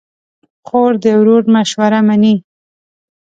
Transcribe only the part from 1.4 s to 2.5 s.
مشوره منې.